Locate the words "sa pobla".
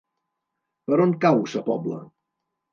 1.53-2.03